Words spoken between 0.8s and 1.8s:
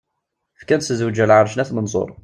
tezwzǧ ar Lɛerc n At